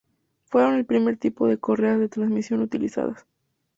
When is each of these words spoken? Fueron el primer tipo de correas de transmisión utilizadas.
Fueron 0.45 0.73
el 0.73 0.85
primer 0.87 1.17
tipo 1.17 1.45
de 1.47 1.59
correas 1.59 1.99
de 1.99 2.09
transmisión 2.09 2.61
utilizadas. 2.63 3.27